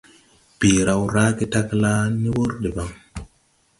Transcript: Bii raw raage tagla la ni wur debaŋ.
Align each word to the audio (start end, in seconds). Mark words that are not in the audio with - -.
Bii 0.57 0.79
raw 0.87 1.03
raage 1.15 1.45
tagla 1.53 1.77
la 1.83 1.93
ni 2.21 2.29
wur 2.35 2.51
debaŋ. 2.61 2.91